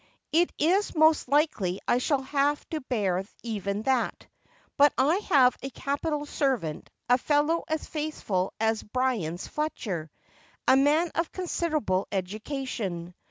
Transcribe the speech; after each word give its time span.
'It 0.31 0.51
is 0.57 0.95
most 0.95 1.27
likely 1.29 1.79
I 1.87 1.99
shall 1.99 2.23
have 2.23 2.67
to 2.71 2.81
bear 2.81 3.23
even 3.43 3.83
that. 3.83 4.25
But 4.75 4.93
I 4.97 5.17
have 5.29 5.55
a 5.61 5.69
capital 5.69 6.25
servant, 6.25 6.89
a 7.07 7.19
fellow 7.19 7.65
as 7.67 7.85
faithful 7.85 8.51
as 8.59 8.81
Byron's 8.81 9.45
Fletcher, 9.45 10.09
a 10.67 10.75
man 10.75 11.11
of 11.13 11.31
considerable 11.31 12.07
education. 12.11 13.13